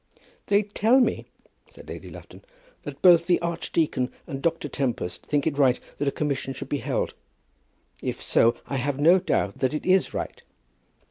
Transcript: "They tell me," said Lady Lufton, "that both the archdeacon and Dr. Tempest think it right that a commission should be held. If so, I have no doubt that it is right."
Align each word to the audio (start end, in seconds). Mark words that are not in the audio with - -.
"They 0.47 0.63
tell 0.63 0.99
me," 0.99 1.27
said 1.69 1.87
Lady 1.87 2.09
Lufton, 2.09 2.43
"that 2.85 3.03
both 3.03 3.27
the 3.27 3.39
archdeacon 3.41 4.11
and 4.25 4.41
Dr. 4.41 4.67
Tempest 4.67 5.27
think 5.27 5.45
it 5.45 5.59
right 5.59 5.79
that 5.99 6.07
a 6.07 6.11
commission 6.11 6.55
should 6.55 6.69
be 6.69 6.77
held. 6.79 7.13
If 8.01 8.19
so, 8.19 8.55
I 8.65 8.77
have 8.77 8.99
no 8.99 9.19
doubt 9.19 9.59
that 9.59 9.75
it 9.75 9.85
is 9.85 10.11
right." 10.11 10.41